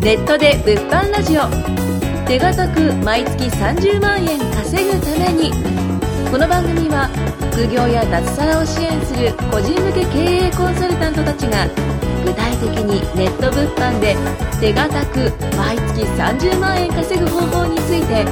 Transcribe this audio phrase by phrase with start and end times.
[0.00, 1.42] ネットで物販ラジオ。
[2.26, 5.52] 手堅く毎月30万円稼ぐために。
[6.30, 7.08] この番組は
[7.52, 11.66] 副業や脱サラを支援する個人向け経営コンサルタントたちが
[12.24, 14.14] 具体的にネット物販で
[14.60, 18.24] 手堅く毎月30万円稼ぐ方法について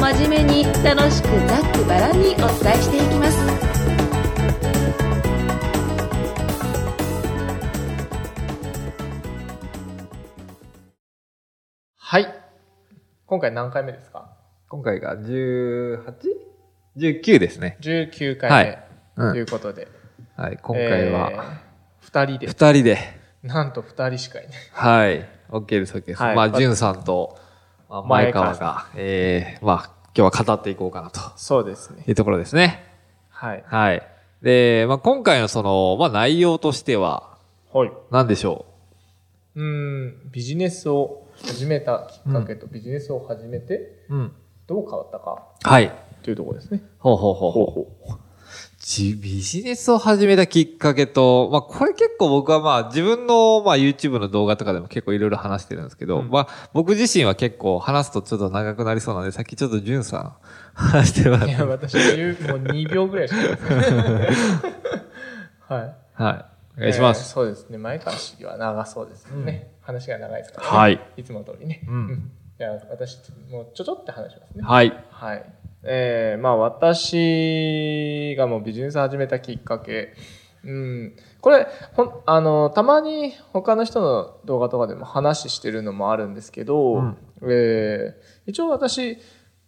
[0.00, 3.59] 真面目に楽しくざっくばらんにお伝えしていきます。
[12.10, 12.26] はい。
[13.26, 14.32] 今回何回目ですか？
[14.68, 17.78] 今回が 18?19 ですね。
[17.80, 19.86] ?19 回はいうん目ということで。
[20.36, 21.42] はい、今回は、えー
[22.00, 22.48] 二人で。
[22.48, 22.98] 二人で、
[23.44, 24.52] なんと二人しかいない。
[24.72, 26.22] はい、OK です、OK です。
[26.24, 27.38] はいまあ、じゅんさんと、
[27.88, 32.02] まあ前川が、えー、まあ、今日は語っていこうかなとそうですね。
[32.08, 32.92] いうところですね。
[33.28, 33.62] はい。
[33.64, 34.02] はい。
[34.42, 37.38] で、まあ、今回のその、まあ、内容としては、
[37.72, 37.92] はい。
[38.10, 38.66] 何でしょ
[39.56, 44.32] うーん、ビジネスを始めたきっかけと、ビジネスを始めてううん。
[44.66, 45.92] どう変わったかはい。
[46.22, 46.82] というところですね。
[46.98, 48.18] ほうほうほうほう。
[48.78, 60.32] じビジネスを始めたきっかけと、まあこれ結構僕はまあ自分のまあ YouTube の動画とかでも結構いろいろ話してるんですけど、うんまあ僕自身は結構話すとちょっと長くなりそうなので、さっきちょっとジュンさん
[60.74, 61.52] 話してもらっいて。
[61.60, 62.08] や、私はも
[62.56, 63.62] う2秒ぐらいしかないです。
[65.68, 65.94] はい。
[66.14, 66.44] はい。
[66.80, 67.30] お願いしまえーす。
[67.30, 67.78] そうですね。
[67.78, 69.72] 前川市議は長そうですよね。
[69.80, 70.78] 話が長いですからね。
[70.78, 71.00] はい。
[71.16, 71.82] いつも通りね。
[71.86, 73.18] うんじゃあ、私、
[73.50, 74.62] もうちょちょって話しますね。
[74.62, 75.04] はい。
[75.10, 75.44] はい。
[75.82, 80.14] えー、まあ私がもうビジネス始めたきっかけ。
[80.62, 81.16] うん。
[81.40, 89.16] これ、ほん、あの、たまに他の人の動画とかでも話してるのもあるんですけど、うんえー一応私、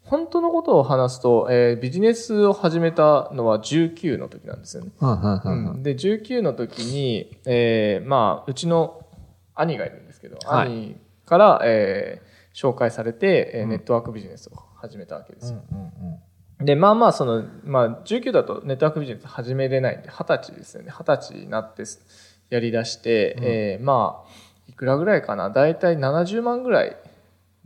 [0.04, 4.90] 本当のことを話すと、えービジネスを始めたのは19の時なんですよね。
[5.00, 9.06] うんうんうんうんうんで、19の時に、えーまあ、うちの
[9.54, 15.62] 兄がいるんですけど、はい兄から、えー紹介されて、えーうんネットワークビジネスを始めたわけですよ。
[15.72, 20.92] うんうんで、まあまあ、その、まあ、19だとネットワークビジネス始めれないんで、20歳ですよね。
[20.92, 24.30] 20歳になってすやり出して、うんえーまあ、
[24.68, 25.50] いくらぐらいかな？
[25.50, 26.96] だいたい70万ぐらい、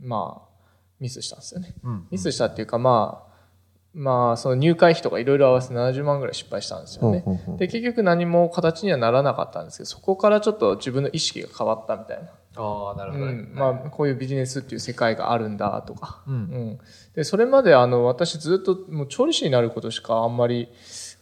[0.01, 0.46] まあ、
[0.99, 1.75] ミスしたんですよね。
[1.83, 3.27] うんミスしたっていうか、まあ、
[3.93, 7.23] まあ、その入会費とかいろいろ合わせて70万ぐらい失敗したんですよね。
[7.57, 12.29] で、結局何も形にはならなかったんですけど、そこからちょっと自分の意識が変わったみたいな。
[12.57, 13.31] ああ、なるほどね。
[13.31, 16.21] うん、まあ、こういうビジネスっていう世界があるんだとか。
[16.27, 16.79] うんうん。
[17.15, 20.69] で、それまであの、私ずっともう調理師になることしかあんまり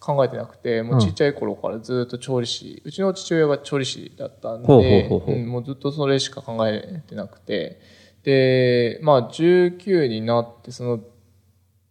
[0.02, 5.08] 考えてなくて、もうちっちゃい頃からずっと調理師、うちの父親が調理師だったんで、
[5.46, 7.80] もうずっとそれしか考えてなくて、
[8.26, 11.00] で、まあ、19になって、その、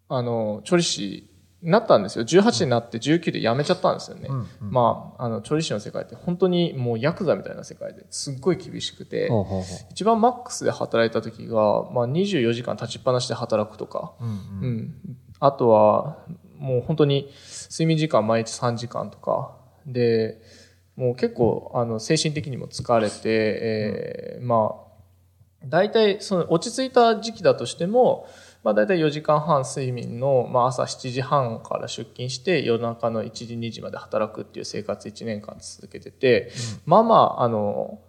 [0.09, 1.31] あの、調理師
[1.63, 2.25] になったんですよ。
[2.25, 4.27] 18になって19で辞めちゃったんですよね。
[4.29, 14.25] うんうんまあ、あの、調理師の世界って本当にもうヤクザみたいな世界ですっごい厳しくて、ほうほうほ一番マックスで働いた時が、まあ、24時間立ちっぱなしで働くとか、う。
[14.25, 14.95] うんううんん。
[15.39, 16.19] あとは、
[16.59, 17.31] もう本当に
[17.71, 19.57] 睡眠時間毎日3時間とか、
[19.87, 20.41] で、
[20.97, 24.84] もう結構、あの、精神的にも疲れて、えーまあ、
[25.67, 28.27] 大体、その、落ち着いた時期だとしても、
[28.63, 36.51] まあ、大体4時間半睡眠の、まあ、朝7時半から出勤して、夜中の1時、2時まで働くっていう生活1年間続けてて、
[36.87, 38.01] まあまあ、あの、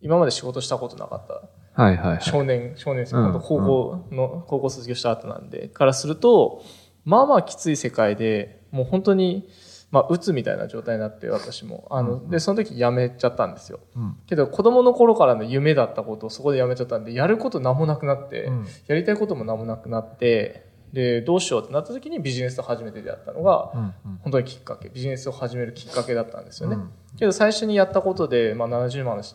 [0.00, 1.82] 今まで仕事したことなかった。
[1.82, 2.22] はいはいはい。
[2.22, 6.62] 少年、少年生、うん高校の、高校卒業した後なんで、からすると、
[7.04, 9.48] まあまあきつい世界で、もう本当に、
[9.92, 11.86] まあ、鬱みたいな状態になって、私も。
[11.90, 13.78] あの、で、その時辞めちゃったんですよ。
[13.94, 23.92] うんけど、子供の頃からの夢だったことをそこで辞めちゃったんで、やること何もなくなって、うんやりたいことも何もなくなって、で、どうしようってなった時にビジネスと初めて出会ったのが、うんうん
[24.22, 26.76] 本当にきっかけ、ビジネスを始めるきっかけだったんですよね。
[26.76, 29.34] うんけど最初にやったことで、まあ、70万のし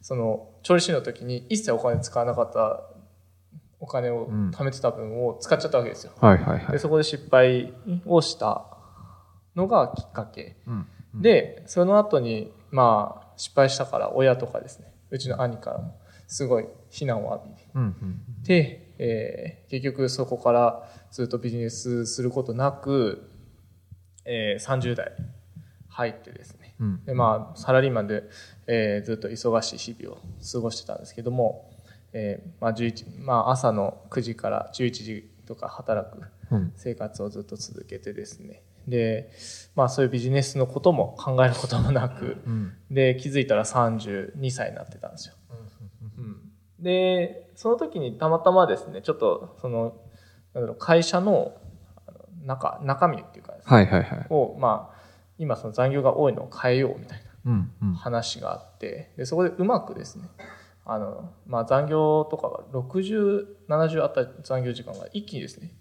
[0.00, 2.84] その調理師の時に一切お金使わなかった
[3.80, 6.12] お金をうん貯めてた分を使っちゃったわけですよ。
[6.20, 6.72] はいはいはい。
[6.72, 7.74] でそこで失敗
[8.06, 8.77] をした
[9.58, 10.56] のがきっかけ。
[10.66, 11.22] うん。
[11.22, 23.30] で、その後に、まあ、失敗したから親とかですね、うちの兄からもすごい非難を浴びうんうんて、えー結局そこからずっとビジネスすることなく、
[24.24, 25.12] えー30代
[25.88, 27.04] 入ってですね、うん。
[27.04, 28.24] でまあ、サラリーマンで、
[28.66, 30.18] えーずっと忙しい日々を
[30.52, 31.70] 過ごしてたんですけども、
[32.12, 36.72] えーまあ11まあ、朝の9時から11時とか働くうん。
[36.76, 39.30] 生活をずっと続けてですねで、
[39.74, 45.34] まあ、そういうビジネスのことも考えることもなくうんで気づいたら32歳になってたんですよ。
[46.18, 46.36] うん
[46.80, 49.96] でその時にたまたまですねちょっとその
[50.54, 51.56] なんだろう会社の
[52.44, 54.26] 中中身っていうかね、はいはいはい。
[54.30, 54.98] を、まあ、
[55.38, 57.22] 今その残業が多いのを変えようみたい。
[57.44, 60.28] なん話があってでそこでうまくですね
[60.84, 65.72] あの、まあ、残業とかが60、70あった残業時間が一気にですね、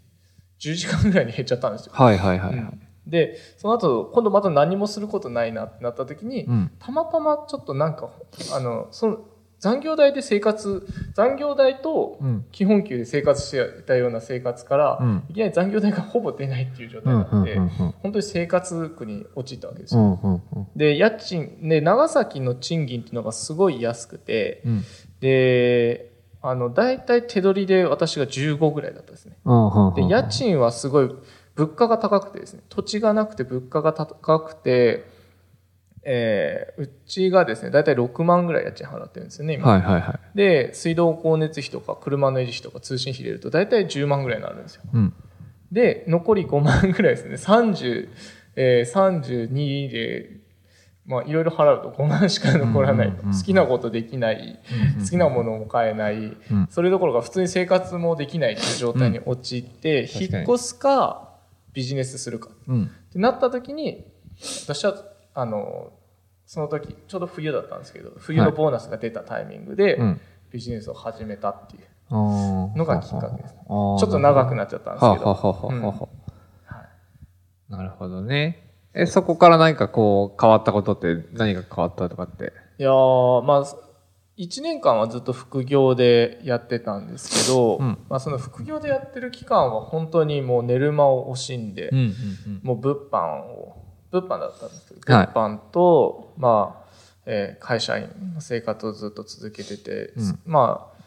[0.59, 1.93] 10時間ぐらいに減っちゃったんですよ。
[1.95, 2.57] はいはいはいはい。
[2.57, 6.71] うんで、その後、今度また何もすることないなってなった時に、うん。
[6.79, 8.09] たまたまちょっとなんか、
[8.53, 9.19] あの、その、
[9.59, 12.45] 残業代で生活、残業代とうん。
[12.51, 15.23] 基本給で生活してたような生活から、うん。
[15.29, 17.13] いきなり残業代がほぼ出ないっていう状態。
[17.13, 17.67] になって、うん。
[17.69, 20.19] 本当に生活苦に陥ったわけですよ。
[20.23, 20.33] うん。
[20.33, 20.41] うん。
[20.75, 24.83] で、家賃、で、長崎の賃金っていうのがすごい安くて、うん。
[25.21, 26.11] で、
[26.41, 29.37] あの、大体手取りで私が15ぐらいだったんですね。
[29.43, 29.93] うん。
[29.95, 31.09] で、家賃はすごい、
[31.57, 35.05] 物価が高くてですね、土地がなくて物価が高くて、
[36.03, 39.67] えーうちがですね、大体6万ぐらい家賃払ってるんですよね、今。
[39.67, 40.37] はいはいはい。
[40.37, 44.83] で、水道光熱費とか車の維持費とか通信費入れると大体10万ぐらいになるんですよ。
[44.93, 45.13] うん。
[45.71, 47.35] で、残り5万ぐらいですね。
[47.35, 48.09] 30、
[48.55, 50.37] えー、32で、
[51.05, 53.11] まあ、いろいろ払うと5万しか残らない。
[53.11, 54.59] 好きなことできない。
[54.99, 56.15] 好きなものも買えない。
[56.15, 61.26] うんそれどころか普通に生活もできないという状態に陥って、引っ越すか、
[61.77, 62.49] ビジネスするか。
[62.67, 62.83] うん。
[62.85, 64.11] ってなった時に、
[64.63, 64.95] 私は、
[65.35, 65.93] あの、
[66.47, 70.21] その時、ちょうど冬だったんですけど、冬のボーナスが出たタイミングで、うん。
[70.51, 73.53] ビジネスを始めたっていうののがきっかけです。
[73.53, 75.25] ちょちょっと長くなっちゃったんですけど。
[75.25, 76.07] はははははは。
[77.69, 78.73] なるほどね。
[78.95, 82.53] え、そこから何かこう変わったことって何が変わったとかって？
[82.79, 83.65] いやー、まあ、
[84.37, 87.97] 1年間はずっと副業でやってたんですけど、うん。
[88.07, 92.13] まあその副業でやってる期間は本当にもう寝る間を惜しんで、んうん
[92.61, 95.27] もう物販を、物販だったんですけど、はい。
[95.27, 96.87] 物販と、まあ、
[97.25, 100.39] えー会社員の生活をずっと続けてて、うん。
[100.45, 100.97] まあ、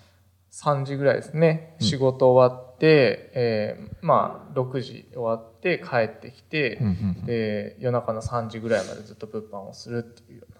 [0.51, 1.87] 3時ぐらいですね、うん。
[1.87, 6.91] 仕事終わって、えーまあ、6時終わって帰ってきて、うんう
[7.23, 10.60] んで、夜中の3時ぐらいまでずっと物販をするっていうような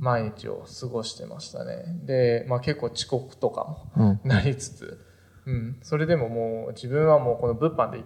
[0.00, 1.84] 毎日を過ごしてましたね。
[2.04, 3.64] で、まあ結構遅刻とか
[3.96, 4.28] もうん。
[4.28, 5.04] なりつつ、
[5.46, 8.02] うん、それでももう自分はもうこの物販で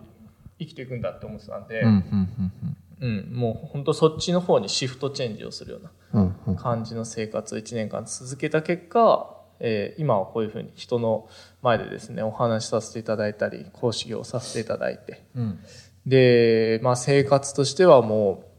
[0.59, 2.53] 生きていくんだって思ってたんで、うんうん
[3.01, 6.57] うん、もう本当そっちの方にシフトチェンジをするようなうんうん。
[6.57, 11.29] 感じの生活を1年間続けた結果、えー今はこういうふうに人の
[11.63, 15.59] 前でですね、お話しさせていただいたり、講師業をさせていただいて、うん。
[16.07, 18.52] で、まあ生活としてはもう、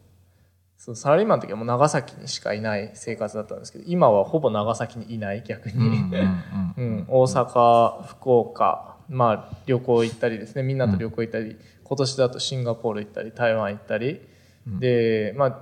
[0.84, 5.76] そのサラリーマンの時はもう長崎にしかいない生活だったんですけど、今はほぼ長崎にいない逆に。
[5.78, 14.20] うん、大阪、福岡、まあ旅行行ったりですね、みんなと旅行行ったり、今年だとシンガポール行ったり、台湾行ったり、
[14.68, 14.80] うん。
[14.82, 15.62] で、まあ、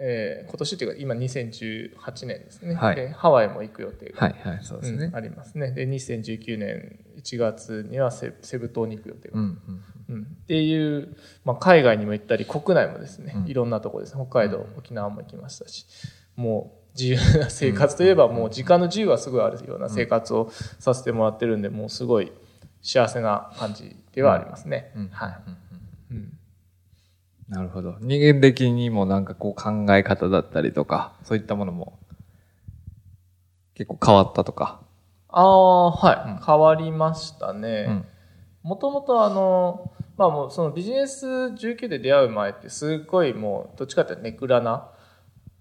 [0.00, 2.96] えー今年っていうか今2018年ですね、はい。
[2.96, 5.06] でハワイも行く予定が、はいはい、そうですね。
[5.06, 5.16] うん。
[5.16, 5.72] ありますね。
[5.72, 9.82] で、2019年1月にはセセブ島に行く予定が、うんうんうん
[10.46, 13.46] っていう、まあ、海外にも行ったり、国内もですね、うん。
[13.48, 14.16] いろんなところです。
[14.16, 15.86] ね、北海道、沖縄も行きましたし、
[16.36, 22.30] もう自由な生活といえば、もう時間の自由はすごいあるような生活をさせてもらってるんで、もうすごい
[22.80, 24.92] 幸せな感じではありますね。
[27.48, 27.96] なるほど。
[28.00, 31.98] 人間的にもなんかこう考え方だったりとか、そういったものも
[33.74, 34.80] 結構変わったとか？
[35.28, 36.44] ああ、はい、うん。
[36.44, 38.04] 変わりましたうねん。。
[38.62, 44.88] もともとあの、まあもうそのビジネス19で出会う前ってすっごいもうどっちかっていうとネクラな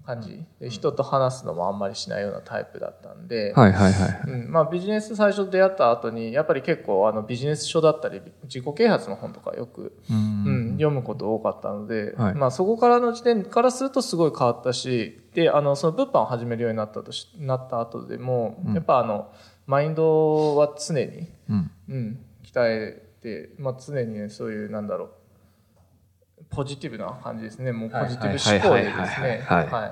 [0.06, 0.46] 感じ。
[0.60, 4.22] で人と話すのもあんまりしないようなタイプだったんで、はいはいはい。
[4.28, 12.36] うん、まあビジネス最初出会った後にやっぱり結構あのビジネス書だったり自己啓発の本とかよく、ううん読むこと多かったので、はい。
[12.36, 18.74] まあそこからの時点からするとすごい変わったしであのその物販を始めるようになったとしなった後でも、うん。
[18.74, 19.34] やっぱあの
[19.65, 21.72] マインドは常に、うん。
[21.89, 29.48] うん、鍛えて、まあ、常にねそういうなんだろうポジティブな感じですねもうポジティブ思考でですね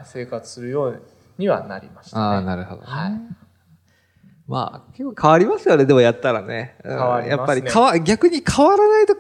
[0.06, 1.02] 生活するよう
[1.38, 2.24] にはなりましたね。
[2.24, 2.88] ああ、なるほど、ね。
[2.88, 3.12] はい
[4.46, 6.76] まあ、結構変わりますよね、でもやったらね。
[6.84, 9.16] うん変わりますねやっぱり変わ、逆に変わらないと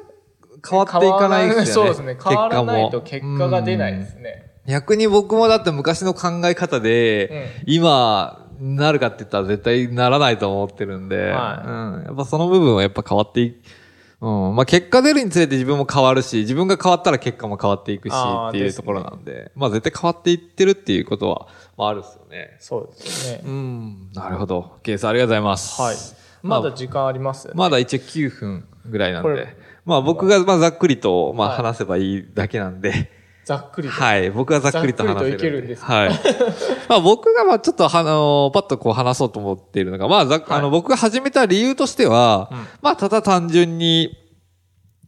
[0.70, 1.66] 変わっていかないですよね。
[1.66, 2.18] そうですね。
[2.22, 4.44] 変わらないと結結果が出ないですね。
[4.48, 12.04] うん逆に僕もだって昔の考え方で、今、なるかって言ったら絶対ならないと思ってるんで、はいうん。
[12.06, 13.62] やっぱその部分はやっぱ変わってい
[14.24, 14.56] うん。
[14.56, 22.56] まあ結果出るにつれて自分も変わるし、自分が変わったら結果も変わっていくしっていうところなんで、まあ絶対変わっていってるっていうことは、まああるっすよね。
[22.60, 23.42] そうですね。
[23.46, 24.12] うん。
[24.14, 24.78] なるほど。
[24.82, 25.82] ケースありがとうございます。
[25.82, 25.96] はい。
[26.42, 27.52] まだ時間あります。
[27.54, 29.58] まだ一応9分ぐらいなんで。
[29.86, 33.12] まあ僕がまあざっくりとまあはい話せばいいだけなんで。
[33.46, 33.94] ざっくりと。
[33.94, 34.30] はい。
[34.30, 35.16] 僕はざっくりと話せる。
[35.16, 36.10] ざっくりといけるんですはい。
[36.88, 44.18] まあ僕がまあちょっとはあのパッとこう話そうと思っているのが、まあざっあの僕が始めた理由としては、うんまあただ単純に、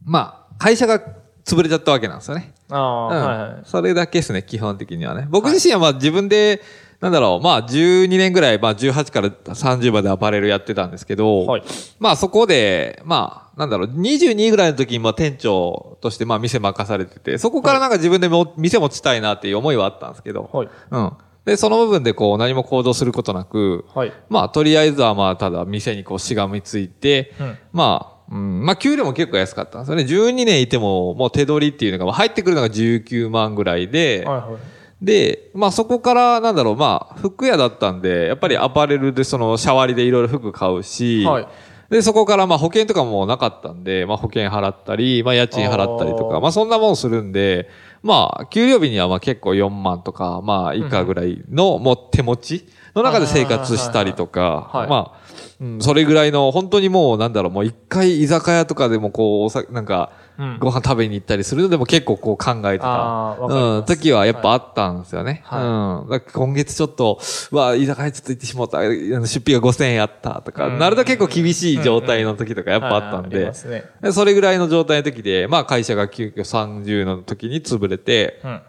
[0.04, 1.00] まあ会社が
[1.44, 2.52] 潰れちゃったわけなんですよね。
[2.68, 3.62] ああ、うんはいはい。
[3.64, 5.26] それだけですね、基本的にはね。
[5.30, 6.60] 僕自身はまあ自分で、
[7.00, 11.62] なんだろう、まあ12年ぐらい、まあ18から30までアパレルやってたんですけど、はい
[11.98, 20.68] まあそこで、まあ、なんだろう、22ぐらいの時にまあ店長としてまあ店任されてて、そこからなんか自分でも店持ちたいなっていう思いはあったんですけど、はい。
[20.90, 21.12] うん。
[21.46, 24.12] で、その部分でこう何も行動することなく、はい。
[24.28, 30.02] まあとりあえずはまあただ店にこうしがみついて、うんまあ、うん、まあ給料も結構安かったんですよね。
[30.02, 35.04] 12年いてももう手取りっていうのが、まあ入ってくるのが19万ぐらいで、はいはい。
[35.04, 41.48] で、まあそこから、なんだろう、まあ、服屋だったんで、やっぱりアパレルでその、シャワリでいろいろ服買うし、はい
[41.90, 47.68] で、そこからまあ保険とかもなかったんで、まあ保険払ったり、まあ家賃払ったりとか、まあそんなもんするんで、
[48.02, 55.20] まあ、給料日にはまあ結構4万とか、まあ以下ぐらいの、もう手持ちの中で生活したりとか、はいまあ、
[55.60, 60.25] うん、それぐらいの、本当にもうなんだろう、もう一回居酒屋とかでもこう、なんか、うん
[60.60, 63.36] ご飯食べに行ったりするのでも結構こう考えてた。
[63.40, 65.42] うん、時はやっぱあったんですよね。
[65.44, 66.20] はうん。
[66.32, 67.20] 今月ちょっと、
[67.52, 70.78] うわ、居酒屋ちょっと行ってしまった、出費が5000円やったとか、うん。
[70.78, 73.52] なると結構厳しい状態の時とかやっぱあったんで。
[74.12, 78.60] それぐらいの状態の時で、まあ会社が急遽30の時に潰れて、うん。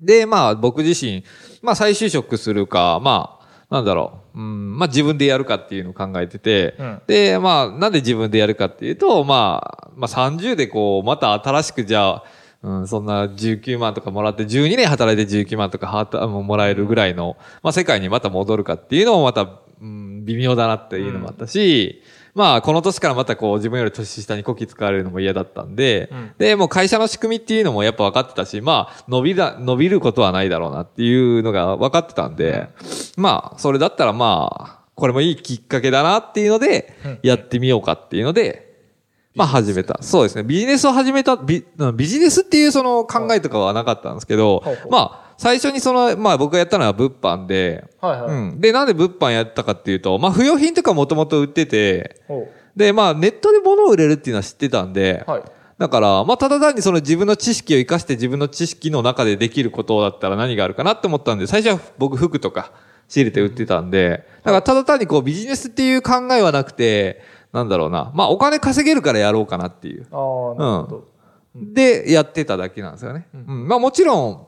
[0.00, 1.24] で、まあ僕自身、
[1.62, 3.39] まあ再就職するか、まあ、
[3.70, 7.02] なんだろう、うん、まあ自分でやるかっていうのを考えてて、うん。
[7.06, 12.24] で、まあなんで自分でやるかっていうと、まあ、まあ30でこう、また新しくじゃあ、
[12.62, 22.02] うん、そんな19万とかもらって、12年働いて19万とかはたももらえるぐらいの、まあ世界にまた戻るかっていうのもまた、うん、微妙だなっていうのもあったし、
[22.40, 26.32] まあこの年からまたこう自分より年下にこき使われるのも嫌だったんで、うん。
[26.38, 32.70] で、もう会社の仕組みっていうのもやっぱ分かってたし、まあ伸びだ、伸びることはないだろうなっていうのが分かってたんで、
[33.18, 38.88] まあそれだったらまあ、これもいいきっかけだなっていうのでうん、やってみようかっていうので、
[39.34, 39.98] まあ始めた。
[40.00, 40.42] そうですね。
[40.42, 48.30] ビジネスを始めた、ビうんビジネスっていうその考えとかはなかったんですけどまあ最初にその、まあ僕がやったのは物販で、はいはい。
[48.30, 48.60] うん。
[48.60, 55.42] で、なんで物販やったかっていうと、まあ不用品とかもともと売ってて、ほで、まあネットで物を売れるっていうのは知ってたんで、うはい。
[55.78, 62.72] だから、まあ、ただ単にその自分の知識を活かして自分の知識の中でできることだったら何があるかなって思ったんで、最初は僕服とか
[63.08, 67.22] 仕入れて売ってたんで、だからただ単にこうビジネスっていう考えはなくて、
[67.54, 70.06] なんだろうな、まあお金稼げるからやろうかなっていう。
[70.12, 71.08] ああ、なるほど。
[71.54, 73.26] で、やってただけなんですよね。
[73.32, 73.66] うん。
[73.66, 74.46] まあもちろん、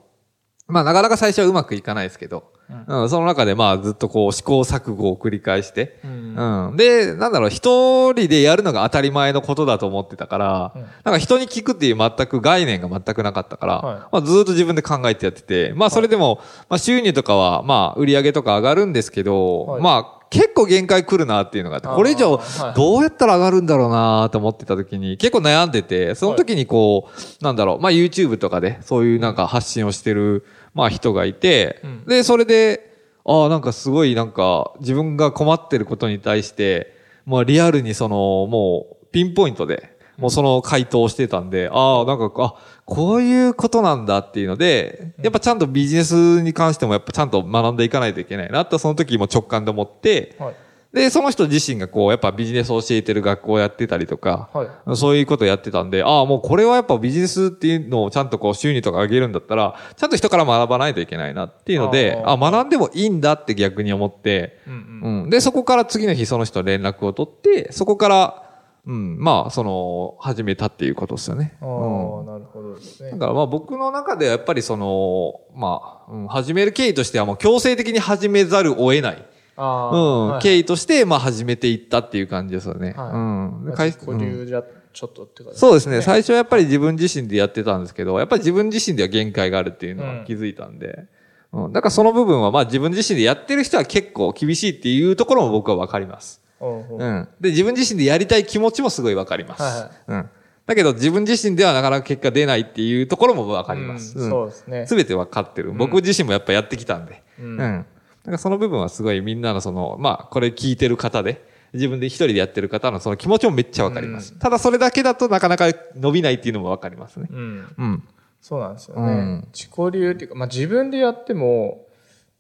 [0.73, 2.50] まあなかなか最初はうまくいかないですけど、
[2.88, 6.69] うん、その中でまあずっとこう試行錯誤を繰り返して、うん。
[6.69, 6.76] うん。
[6.76, 10.83] で、なんだろう、一人でやるのが当たり前のことだと思ってたから、うん。
[10.83, 13.99] なんか人に聞くっていう全く概念が全くなかったから、はい。
[14.12, 19.83] まあずっと自分で考えてやってて、まあそれでも、まあ収入とかは、まあ売り上げとか上がるんですけど、はい。
[19.83, 22.75] まあ結構限界来るなっていうのがあって、これ以上はい。
[22.75, 27.11] どうやったら上がるんだろうなと思ってた時に結構悩んでて、その時にこ
[27.41, 32.05] う、なんだろう、まあ YouTube とかでそういうなんか発信をしてる、まあ人がいて、うん。
[32.07, 32.93] で、それで、
[33.25, 36.95] ああ、なんかすごいなんか自分が困ってることに対して、
[37.26, 38.17] まあリアルにその、
[38.49, 50.55] もうピンポイントで、もうその回答をしてたんで、ああ、なんか、あ、こういうことなんだっていうので、やっぱちゃんとビジネスに関してもやっぱちゃんと学んでいかないといけないなってその時も直感で思って、はい。
[50.93, 54.97] で、その人自身がこう、やっぱビジネスを教えてる学校をやってたりとか、はい。
[54.97, 65.23] そういうことやってたんで、ああ、もうこれはやっぱビジネスっていうのをちゃんとこう収入とか上げるんだったら、ちゃんと人から学ばないといけないなっていうので、あーあ学んでもいいんだって逆に思って、うんうん。
[65.23, 65.31] うん。
[65.31, 68.43] で、そこから次の日その人と連絡を取って、そこから、
[68.85, 71.57] うん、まあ、その、始めたっていうことですよね。
[71.63, 72.27] ああ、うん。
[72.27, 73.19] なるほどですねだ。
[73.19, 79.25] からまあ僕の中ではやっぱりその、まあ、うん、始める経緯としてはもう強制的に始めざるを得ない。
[79.56, 82.92] あうん、はい経緯として、まあ始めていったっていう感じですよね。
[82.97, 83.18] はいう
[83.61, 83.64] ん。
[83.64, 86.02] でまあ会自己流じゃちょっとって感じそうですね。
[86.02, 91.06] 最初はやっぱり自分自身でやってたんですけど、やっぱり自分自身では限界があるっていうのは気づいたんで。
[91.52, 91.73] うん。
[91.73, 96.42] だからその部分はまあ自分自身でやってる人は結構厳しいっていうところも僕はわかります。
[96.61, 97.28] うんうんうん。
[97.40, 99.62] で、自分自身でやりたい気持ちもすごいわかります。
[99.62, 100.30] はいはいうん。
[100.66, 104.18] だけど自分自身ではなかなか結果出ないっていうところもわかります。
[104.18, 105.73] うんそうですねすべてわかってる。
[105.73, 107.23] 僕自身もやっぱやってきたんで。
[107.40, 107.85] うう
[108.25, 108.26] んん。
[108.26, 114.38] だからその部分はすごいみんなのその、まあ、これ聞いてる方で、自分で一人でやってる方のその気持ちもめっちゃわかります。
[114.38, 117.29] ただそれだけだとなかなか伸びないっていうのもわかりますね。
[117.31, 117.75] うん。
[117.79, 118.02] うん。
[118.41, 119.02] そうなんですよね。
[119.02, 121.87] うん自己流っていうか、まあ自分でやっても、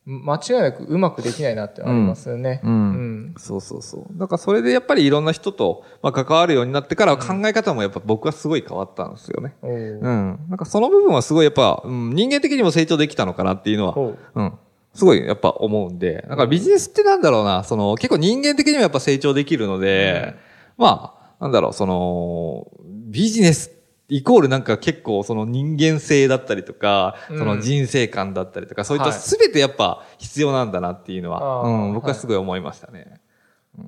[0.04, 2.60] 間違いなくうまくできないなってありますよね。
[2.64, 4.18] うんうんそうそうそう。
[4.18, 9.54] だからそれでやっぱりいろんな人と、まあ、関わるようになってから考え方もやっぱ僕はすごい変わったんですよね。
[9.62, 10.00] おううん。
[10.48, 14.52] なんかその部分はすごいやっぱ、うん、人間的にも成長できたのかなっていうのは、ほうん。
[14.94, 20.34] すごいやっぱ思うんで、だからビジネスってなんだろうな、その結構人間的にもやっぱ成長できるので、
[20.76, 22.66] まあ、なんだろう、その、
[23.10, 23.72] ビジネスっ
[24.12, 33.20] イコールなんか結構その人間性だったりとか、うんその人生観だったりとか、そういったはい全てやっぱ必要なんだなっていうのは、あーうん、僕はすごい思いましたね。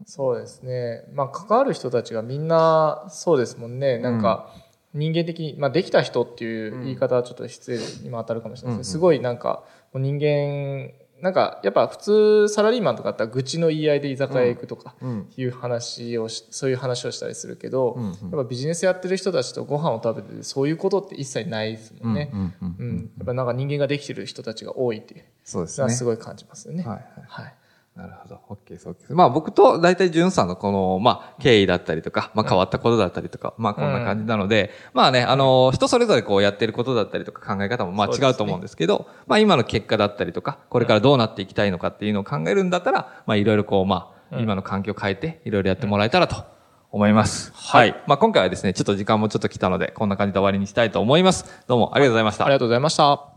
[0.06, 1.04] そうですね。
[1.12, 3.98] まあ、関わる人たちがみんなそうですもんね。
[3.98, 4.48] なんか、
[4.94, 22.30] 人間的に、まあ、できた人っていう言い方はちょっと失礼にも当たるかもしれないですけど、すごいなんか、人間、なんか、やっぱ普通サラリーマンとかだったら愚痴の言い合いで居酒屋行くとかうんいう話をし、そういう話をしたりするけど、やっぱビジネスやってる人たちとご飯を食べてて、そういうことって一切ないですもんね。
[22.60, 23.10] うん。
[23.16, 25.90] やっぱなんか人間ができてる人たちが多いっていうそうですね。
[25.90, 26.84] すごい感じますよね。
[26.84, 27.54] はいはいはい。
[27.96, 28.40] なるほど。
[28.48, 29.12] OK です、OK です。
[29.14, 46.44] まあ僕と大体ジュンさんのこの、まあ経緯だったりとか、まあ変わったことだったりとか、まあこんな感じなので、まあね、あの、人それぞれこうやってることだったりとか考え方もまあ違うと思うんですけど、まあ今の結果だったりとか、これからどうなっていきたいのかっていうのを考えるんだったら、まあいろいろこう、まあ今の環境を変えて、いろいろやってもらえたらと
[46.90, 47.52] 思います。
[47.54, 47.94] はい。
[48.08, 51.62] まあ今回はですね、ちょっと時間もちょっと来たので、こんな感じで終わりにしたいと思います。
[51.68, 52.54] どうもありがとうございましたあり。
[52.54, 53.33] がとうございました。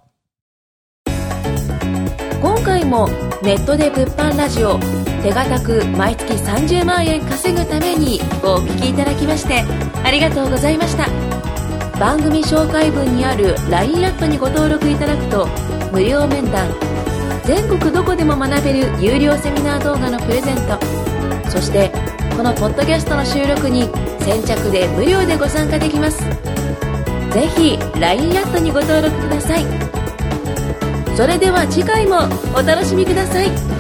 [2.88, 3.08] も
[3.44, 4.80] ネットで物販ラジオ
[5.22, 9.64] 手堅く毎月30万円稼ぐためにお聞きいただきまして
[10.04, 11.08] ありがとうございました。
[12.00, 15.48] 番組紹介文にある LINE アットにご登録いただくと
[15.92, 16.70] 無料面談
[17.44, 20.78] 全国どこでも学べる有料セミナー動画のプレゼント
[21.50, 21.92] そして
[22.36, 23.90] このポッドキャストの収録に
[24.20, 26.20] 先着で無料でご参加できます。
[27.32, 29.87] ぜひ LINE アットにご登録ください。
[31.18, 33.77] それでは次回もお楽しみください。